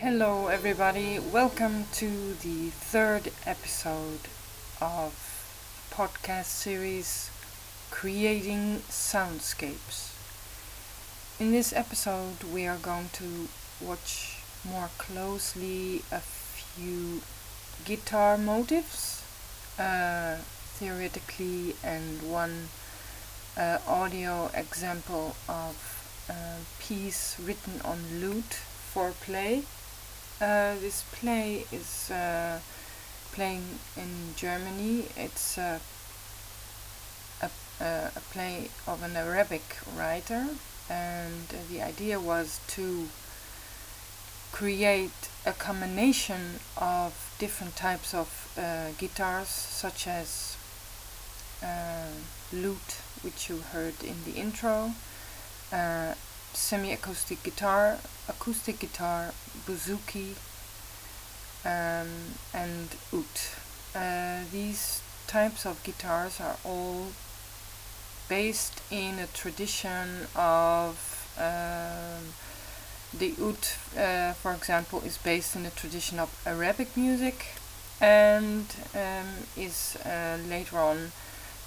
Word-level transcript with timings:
Hello, 0.00 0.48
everybody. 0.48 1.18
Welcome 1.18 1.86
to 1.94 2.34
the 2.34 2.68
third 2.68 3.32
episode 3.46 4.28
of 4.78 5.14
podcast 5.90 6.44
series 6.44 7.30
Creating 7.90 8.82
Soundscapes. 8.90 10.12
In 11.40 11.50
this 11.50 11.72
episode, 11.72 12.44
we 12.52 12.66
are 12.66 12.76
going 12.76 13.08
to 13.14 13.48
watch 13.80 14.36
more 14.68 14.90
closely 14.98 16.02
a 16.12 16.20
few 16.20 17.22
guitar 17.86 18.36
motifs, 18.36 19.24
uh, 19.78 20.36
theoretically, 20.76 21.74
and 21.82 22.20
one 22.30 22.68
uh, 23.56 23.78
audio 23.88 24.50
example 24.52 25.36
of 25.48 26.26
a 26.28 26.58
piece 26.82 27.40
written 27.40 27.80
on 27.82 28.20
lute 28.20 28.60
for 28.92 29.12
play. 29.12 29.62
Uh, 30.38 30.74
this 30.80 31.02
play 31.12 31.64
is 31.72 32.10
uh, 32.10 32.60
playing 33.32 33.64
in 33.96 34.34
Germany. 34.36 35.06
It's 35.16 35.56
uh, 35.56 35.78
a, 37.40 37.50
a, 37.80 38.20
play 38.32 38.68
of 38.86 39.02
an 39.02 39.16
Arabic 39.16 39.62
writer, 39.96 40.48
and 40.90 41.48
the 41.70 41.80
idea 41.80 42.20
was 42.20 42.60
to 42.68 43.08
create 44.52 45.30
a 45.46 45.52
combination 45.52 46.60
of 46.76 47.34
different 47.38 47.74
types 47.74 48.12
of 48.12 48.52
uh, 48.58 48.90
guitars, 48.98 49.48
such 49.48 50.06
as 50.06 50.58
uh, 51.62 52.12
lute, 52.52 53.00
which 53.22 53.48
you 53.48 53.60
heard 53.72 54.04
in 54.04 54.16
the 54.26 54.38
intro, 54.38 54.92
uh, 55.72 56.12
semi-acoustic 56.52 57.42
guitar, 57.42 57.96
acoustic 58.28 58.78
guitar, 58.78 59.32
bouzouki, 59.66 60.34
um, 61.64 62.08
and 62.54 62.88
oud. 63.12 63.24
Uh, 63.94 64.44
these 64.52 65.02
types 65.26 65.66
of 65.66 65.82
guitars 65.82 66.40
are 66.40 66.56
all 66.64 67.08
based 68.28 68.80
in 68.90 69.18
a 69.18 69.26
tradition 69.26 70.26
of 70.34 71.28
um, 71.38 72.32
the 73.18 73.34
oud, 73.40 73.66
uh, 73.98 74.32
for 74.34 74.52
example, 74.52 75.00
is 75.02 75.18
based 75.18 75.56
in 75.56 75.66
a 75.66 75.70
tradition 75.70 76.18
of 76.18 76.30
Arabic 76.46 76.96
music 76.96 77.46
and 78.00 78.66
um, 78.94 79.26
is 79.56 79.96
uh, 80.04 80.38
later 80.48 80.78
on 80.78 81.12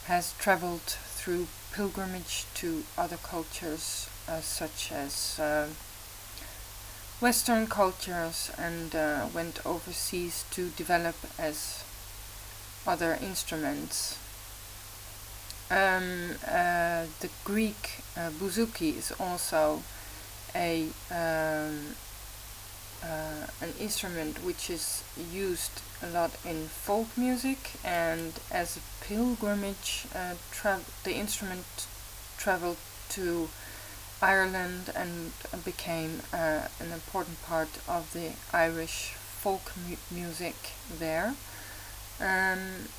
has 0.05 0.33
traveled 0.37 0.81
through 0.81 1.47
pilgrimage 1.71 2.45
to 2.53 2.83
other 2.97 3.17
cultures 3.17 4.09
uh, 4.27 4.39
such 4.41 4.91
as 4.91 5.39
uh, 5.39 5.67
Western 7.21 7.67
cultures 7.67 8.49
and 8.57 8.95
uh, 8.95 9.27
went 9.33 9.65
overseas 9.65 10.45
to 10.51 10.69
develop 10.69 11.15
as 11.37 11.83
other 12.87 13.17
instruments. 13.21 14.17
Um, 15.69 16.37
uh, 16.47 17.05
the 17.19 17.29
Greek 17.43 18.03
uh, 18.15 18.29
bouzouki 18.29 18.97
is 18.97 19.11
also 19.19 19.83
a 20.55 20.87
um, 21.11 21.95
uh, 23.03 23.47
an 23.61 23.73
instrument 23.79 24.43
which 24.43 24.69
is 24.69 25.03
used 25.31 25.81
a 26.01 26.09
lot 26.09 26.31
in 26.45 26.67
folk 26.67 27.17
music 27.17 27.71
and 27.83 28.33
as 28.51 28.77
a 28.77 29.05
pilgrimage 29.05 30.05
uh, 30.15 30.35
the 31.03 31.13
instrument 31.13 31.87
traveled 32.37 32.77
to 33.09 33.49
Ireland 34.21 34.91
and 34.95 35.31
became 35.63 36.21
uh, 36.33 36.67
an 36.79 36.91
important 36.91 37.41
part 37.43 37.79
of 37.87 38.11
the 38.13 38.33
Irish 38.53 39.13
folk 39.15 39.71
mu 39.87 39.95
music 40.11 40.55
there. 40.99 41.35
Um, 42.19 42.89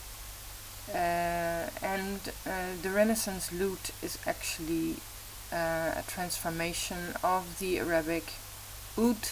uh, 0.93 1.69
and 1.83 2.21
uh, 2.47 2.75
the 2.83 2.91
Renaissance 2.91 3.53
lute 3.53 3.91
is 4.03 4.19
actually 4.27 4.97
uh, 5.53 5.93
a 5.97 6.05
transformation 6.07 7.15
of 7.23 7.59
the 7.59 7.79
Arabic 7.79 8.33
oud, 8.99 9.29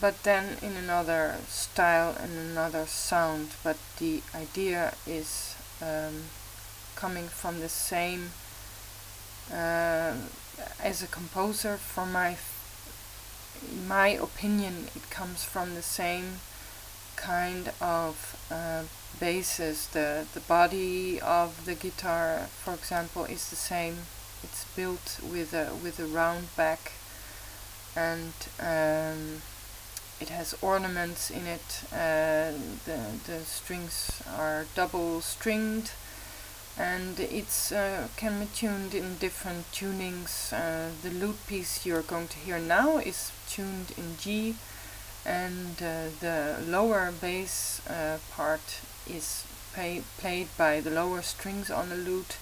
but 0.00 0.22
then 0.22 0.58
in 0.60 0.76
another 0.76 1.36
style 1.48 2.14
and 2.20 2.32
another 2.38 2.86
sound. 2.86 3.50
But 3.64 3.78
the 3.98 4.22
idea 4.34 4.94
is 5.06 5.56
um, 5.80 6.24
coming 6.96 7.28
from 7.28 7.60
the 7.60 7.68
same 7.68 8.30
uh, 9.52 10.14
as 10.82 11.02
a 11.02 11.06
composer, 11.06 11.76
for 11.76 12.04
my 12.04 12.36
in 13.70 13.86
my 13.86 14.08
opinion, 14.08 14.88
it 14.96 15.08
comes 15.10 15.44
from 15.44 15.74
the 15.74 15.82
same 15.82 16.40
kind 17.14 17.72
of 17.80 18.36
uh, 18.50 18.82
basis. 19.20 19.86
The 19.86 20.26
the 20.34 20.40
body 20.40 21.20
of 21.20 21.64
the 21.64 21.74
guitar, 21.74 22.48
for 22.64 22.74
example, 22.74 23.24
is 23.24 23.48
the 23.50 23.56
same. 23.56 23.98
It's 24.42 24.64
built 24.76 25.20
with 25.22 25.54
a 25.54 25.74
with 25.82 26.00
a 26.00 26.06
round 26.06 26.54
back, 26.56 26.92
and 27.94 28.34
um, 28.58 29.42
it 30.20 30.28
has 30.30 30.54
ornaments 30.60 31.30
in 31.30 31.46
it. 31.46 31.84
Uh, 31.92 32.58
the 32.84 32.98
the 33.26 33.44
strings 33.44 34.22
are 34.36 34.66
double 34.74 35.20
stringed 35.20 35.92
and 36.78 37.20
it 37.20 37.72
uh, 37.74 38.08
can 38.16 38.40
be 38.40 38.46
tuned 38.54 38.94
in 38.94 39.16
different 39.16 39.70
tunings. 39.72 40.52
Uh, 40.52 40.90
the 41.02 41.10
lute 41.10 41.46
piece 41.46 41.84
you're 41.84 42.02
going 42.02 42.28
to 42.28 42.38
hear 42.38 42.58
now 42.58 42.98
is 42.98 43.30
tuned 43.48 43.92
in 43.96 44.16
G, 44.18 44.56
and 45.26 45.76
uh, 45.82 46.08
the 46.20 46.56
lower 46.66 47.12
bass 47.12 47.86
uh, 47.88 48.18
part 48.30 48.80
is 49.06 49.44
pay, 49.74 50.02
played 50.18 50.48
by 50.56 50.80
the 50.80 50.90
lower 50.90 51.22
strings 51.22 51.70
on 51.70 51.90
the 51.90 51.96
lute. 51.96 52.36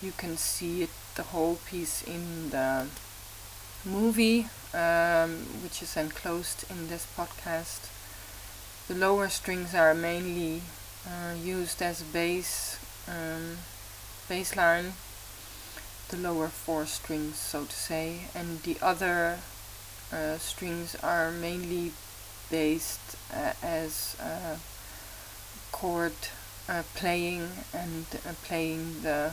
You 0.00 0.12
can 0.16 0.36
see 0.38 0.82
it, 0.82 0.90
the 1.14 1.24
whole 1.24 1.58
piece 1.66 2.02
in 2.02 2.50
the 2.50 2.86
movie, 3.84 4.48
um, 4.72 5.44
which 5.62 5.82
is 5.82 5.96
enclosed 5.96 6.64
in 6.70 6.88
this 6.88 7.06
podcast. 7.16 7.90
The 8.88 8.94
lower 8.94 9.28
strings 9.28 9.74
are 9.74 9.94
mainly 9.94 10.62
uh, 11.06 11.34
used 11.34 11.82
as 11.82 12.02
bass 12.02 12.78
um, 13.08 13.58
bass 14.28 14.56
line, 14.56 14.94
the 16.08 16.16
lower 16.16 16.48
four 16.48 16.86
strings, 16.86 17.36
so 17.36 17.64
to 17.64 17.72
say, 17.72 18.22
and 18.34 18.62
the 18.62 18.76
other 18.82 19.38
uh, 20.12 20.38
strings 20.38 20.96
are 21.02 21.30
mainly 21.30 21.92
based 22.50 23.16
uh, 23.32 23.52
as 23.62 24.16
uh, 24.20 24.56
chord 25.70 26.12
uh, 26.68 26.82
playing 26.94 27.48
and 27.72 28.06
uh, 28.26 28.32
playing 28.44 29.02
the 29.02 29.32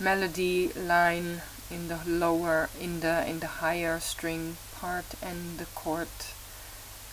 melody 0.00 0.72
line 0.72 1.42
in 1.70 1.88
the 1.88 2.00
lower 2.06 2.68
in 2.80 3.00
the 3.00 3.26
in 3.28 3.40
the 3.40 3.46
higher 3.46 4.00
string 4.00 4.56
part 4.74 5.04
and 5.22 5.58
the 5.58 5.66
chord 5.74 6.08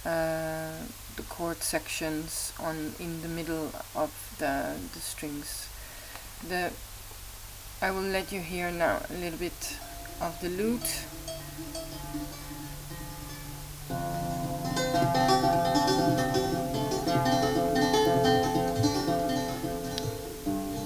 uh, 0.06 0.72
the 1.16 1.24
chord 1.24 1.58
sections 1.64 2.54
on 2.60 2.94
in 3.00 3.22
the 3.22 3.28
middle 3.28 3.72
of 3.96 4.12
the 4.40 4.76
the 4.94 5.00
strings. 5.00 5.68
The 6.48 6.72
I 7.82 7.92
will 7.92 8.02
let 8.02 8.32
you 8.32 8.40
hear 8.40 8.72
now 8.72 9.02
a 9.10 9.14
little 9.14 9.40
bit 9.40 9.78
of 10.22 10.40
the 10.42 10.50
lute. 10.50 11.06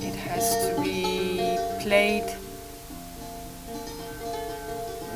It 0.02 0.16
has 0.16 0.46
to 0.64 0.82
be 0.82 1.58
played 1.84 2.26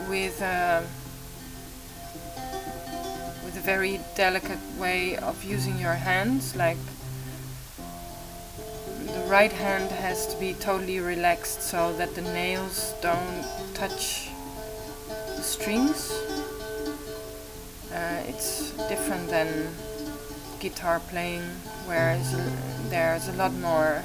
with 0.10 0.42
uh, 0.42 0.81
with 0.81 1.09
a 3.60 3.62
very 3.62 4.00
delicate 4.16 4.60
way 4.78 5.18
of 5.18 5.44
using 5.44 5.78
your 5.78 5.94
hands 5.94 6.56
like 6.56 6.78
the 9.06 9.24
right 9.28 9.52
hand 9.52 9.92
has 9.92 10.28
to 10.28 10.40
be 10.40 10.54
totally 10.54 11.00
relaxed 11.00 11.62
so 11.62 11.92
that 11.98 12.16
the 12.16 12.22
nails 12.22 12.94
don't 13.02 13.46
touch 13.74 14.30
the 15.36 15.42
strings. 15.42 16.12
Uh, 17.92 18.24
it's 18.28 18.72
different 18.88 19.28
than 19.30 19.68
guitar 20.62 21.02
playing 21.12 21.44
where 21.86 22.18
there's 22.90 23.28
a 23.28 23.34
lot 23.34 23.54
more 23.56 24.02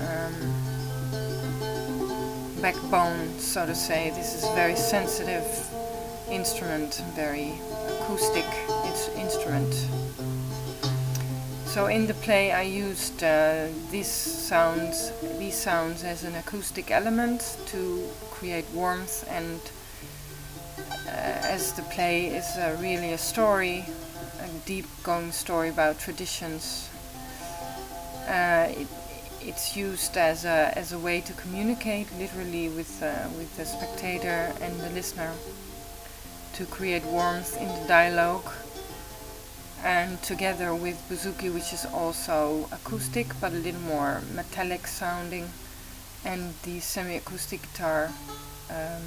um, 0.00 0.34
backbone 2.60 3.38
so 3.38 3.64
to 3.64 3.74
say. 3.76 4.10
This 4.16 4.34
is 4.34 4.42
very 4.54 4.74
sensitive 4.74 5.44
instrument, 6.34 7.02
very 7.14 7.52
acoustic 8.00 8.46
instrument. 9.16 9.72
So 11.74 11.86
in 11.86 12.06
the 12.06 12.14
play 12.14 12.52
I 12.52 12.62
used 12.62 13.24
uh, 13.24 13.66
these 13.90 14.06
sounds, 14.06 15.10
these 15.38 15.56
sounds 15.56 16.04
as 16.04 16.22
an 16.22 16.36
acoustic 16.36 16.90
element 16.90 17.58
to 17.66 18.08
create 18.30 18.64
warmth 18.72 19.26
and 19.28 19.60
uh, 21.08 21.54
as 21.54 21.72
the 21.72 21.82
play 21.82 22.26
is 22.26 22.46
uh, 22.56 22.76
really 22.80 23.12
a 23.12 23.18
story, 23.18 23.84
a 24.40 24.48
deep 24.66 24.86
going 25.02 25.32
story 25.32 25.68
about 25.68 25.98
traditions. 25.98 26.88
Uh, 28.28 28.68
it, 28.70 28.86
it's 29.40 29.76
used 29.76 30.16
as 30.16 30.44
a, 30.44 30.72
as 30.78 30.92
a 30.92 30.98
way 30.98 31.20
to 31.20 31.32
communicate 31.32 32.06
literally 32.18 32.68
with, 32.68 33.02
uh, 33.02 33.28
with 33.36 33.54
the 33.56 33.64
spectator 33.64 34.54
and 34.60 34.80
the 34.80 34.90
listener 34.90 35.32
to 36.54 36.64
create 36.66 37.04
warmth 37.04 37.56
in 37.60 37.68
the 37.68 37.88
dialogue 37.88 38.50
and 39.82 40.22
together 40.22 40.74
with 40.74 40.96
bouzouki 41.08 41.52
which 41.52 41.72
is 41.72 41.84
also 41.86 42.68
acoustic 42.72 43.26
but 43.40 43.52
a 43.52 43.56
little 43.56 43.80
more 43.82 44.22
metallic 44.34 44.86
sounding 44.86 45.50
and 46.24 46.54
the 46.62 46.80
semi-acoustic 46.80 47.60
guitar 47.62 48.10
um, 48.70 49.02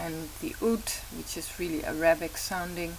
and 0.00 0.28
the 0.40 0.54
oud 0.62 0.90
which 1.16 1.36
is 1.36 1.58
really 1.58 1.84
Arabic 1.84 2.36
sounding. 2.36 2.96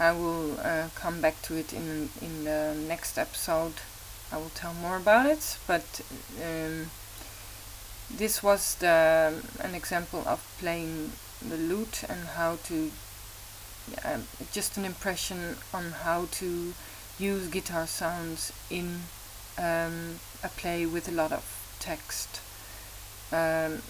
I 0.00 0.12
will 0.12 0.58
uh, 0.60 0.88
come 0.94 1.20
back 1.20 1.40
to 1.42 1.56
it 1.56 1.72
in 1.72 2.08
in 2.22 2.44
the 2.44 2.76
next 2.86 3.18
episode. 3.18 3.74
I 4.32 4.36
will 4.36 4.52
tell 4.54 4.74
more 4.74 4.96
about 4.96 5.26
it 5.26 5.58
but 5.66 6.00
um, 6.42 6.90
this 8.10 8.42
was 8.42 8.76
the 8.76 9.34
an 9.60 9.74
example 9.74 10.22
of 10.26 10.40
playing 10.58 11.12
the 11.46 11.56
lute 11.56 12.04
and 12.08 12.20
how 12.36 12.56
to 12.64 12.90
uh, 14.04 14.18
just 14.52 14.76
an 14.76 14.84
impression 14.84 15.56
on 15.72 15.92
how 16.04 16.26
to 16.30 16.74
use 17.18 17.48
guitar 17.48 17.86
sounds 17.86 18.52
in 18.70 19.00
um, 19.58 20.20
a 20.42 20.48
play 20.48 20.86
with 20.86 21.08
a 21.08 21.12
lot 21.12 21.32
of 21.32 21.44
text. 21.80 22.40
Um, 23.32 23.82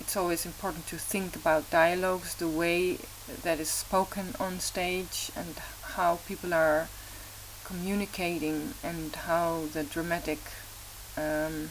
it's 0.00 0.16
always 0.16 0.46
important 0.46 0.86
to 0.88 0.96
think 0.96 1.36
about 1.36 1.70
dialogues, 1.70 2.34
the 2.34 2.48
way 2.48 2.98
that 3.42 3.60
is 3.60 3.70
spoken 3.70 4.34
on 4.40 4.60
stage, 4.60 5.30
and 5.36 5.58
how 5.94 6.20
people 6.26 6.54
are 6.54 6.88
communicating, 7.64 8.74
and 8.82 9.14
how 9.14 9.64
the 9.72 9.84
dramatic 9.84 10.40
um, 11.16 11.70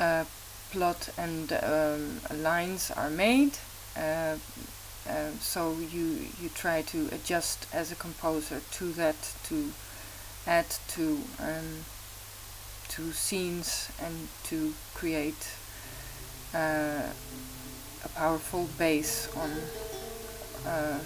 uh, 0.00 0.24
plot 0.72 1.10
and 1.16 1.52
um, 1.52 2.20
lines 2.42 2.90
are 2.90 3.10
made. 3.10 3.58
Uh, 3.96 4.36
uh, 5.08 5.30
so 5.40 5.76
you 5.92 6.26
you 6.40 6.48
try 6.54 6.82
to 6.82 7.08
adjust 7.12 7.66
as 7.72 7.92
a 7.92 7.94
composer 7.94 8.60
to 8.72 8.92
that 8.92 9.34
to 9.44 9.72
add 10.46 10.66
to 10.88 11.20
um, 11.38 11.84
to 12.88 13.12
scenes 13.12 13.90
and 14.02 14.28
to 14.44 14.74
create 14.94 15.48
uh, 16.54 17.02
a 18.04 18.08
powerful 18.14 18.68
base 18.78 19.28
on 19.36 19.50
uh, 20.66 20.98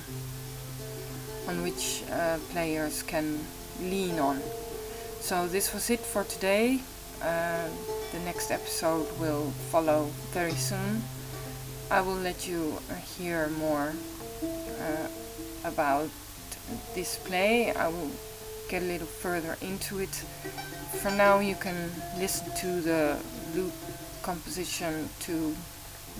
on 1.48 1.62
which 1.62 2.02
uh, 2.10 2.38
players 2.50 3.02
can 3.02 3.38
lean 3.80 4.18
on. 4.18 4.40
So 5.20 5.46
this 5.46 5.72
was 5.72 5.90
it 5.90 6.00
for 6.00 6.24
today. 6.24 6.80
Uh, 7.22 7.68
the 8.12 8.18
next 8.20 8.50
episode 8.50 9.06
will 9.18 9.50
follow 9.70 10.04
very 10.32 10.52
soon. 10.52 11.02
I 11.90 12.00
will 12.00 12.16
let 12.16 12.46
you 12.48 12.78
hear 13.16 13.48
more 13.58 13.92
uh, 14.80 15.08
about 15.64 16.08
this 16.94 17.16
play. 17.18 17.72
I 17.72 17.88
will 17.88 18.10
get 18.68 18.82
a 18.82 18.86
little 18.86 19.06
further 19.06 19.56
into 19.60 19.98
it. 19.98 20.14
For 21.02 21.10
now, 21.10 21.40
you 21.40 21.54
can 21.54 21.90
listen 22.18 22.54
to 22.56 22.80
the 22.80 23.16
lute 23.54 23.72
composition 24.22 25.08
to 25.20 25.54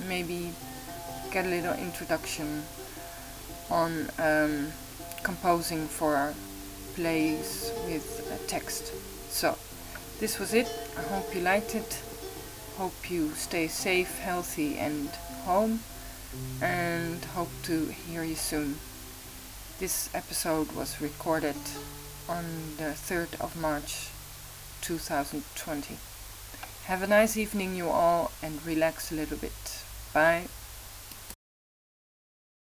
maybe 0.09 0.53
get 1.31 1.47
a 1.47 1.49
little 1.49 1.75
introduction 1.75 2.63
on 3.71 4.09
um, 4.19 4.69
composing 5.23 5.87
for 5.87 6.35
plays 6.95 7.73
with 7.87 8.45
text. 8.47 8.93
So, 9.31 9.57
this 10.19 10.39
was 10.39 10.55
it. 10.55 10.69
I 10.97 11.03
hope 11.03 11.35
you 11.35 11.41
liked 11.41 11.75
it. 11.75 12.03
Hope 12.77 13.11
you 13.11 13.31
stay 13.31 13.69
safe, 13.69 14.19
healthy, 14.19 14.79
and 14.79 15.09
home. 15.45 15.81
And 16.61 17.25
hope 17.27 17.51
to 17.65 17.87
hear 17.87 18.25
you 18.25 18.35
soon. 18.35 18.79
This 19.79 20.09
episode 20.15 20.73
was 20.73 21.01
recorded 21.01 21.57
on 22.29 22.45
the 22.79 22.95
3rd 22.95 23.41
of 23.41 23.61
March 23.61 24.09
2020. 24.81 25.97
Have 26.85 27.03
a 27.03 27.07
nice 27.07 27.37
evening, 27.37 27.77
you 27.77 27.89
all, 27.89 28.33
and 28.43 28.65
relax 28.67 29.11
a 29.11 29.15
little 29.15 29.39
bit. 29.39 29.85
Bye. 30.13 30.49